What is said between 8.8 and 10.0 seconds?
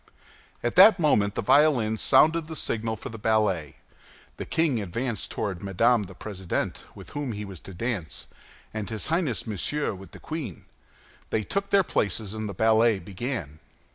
his Highness Monsieur